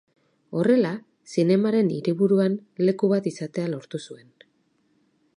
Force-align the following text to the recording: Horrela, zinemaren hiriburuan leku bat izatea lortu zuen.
Horrela, 0.59 0.93
zinemaren 1.33 1.91
hiriburuan 1.97 2.55
leku 2.87 3.09
bat 3.11 3.29
izatea 3.33 3.67
lortu 3.75 4.01
zuen. 4.11 4.33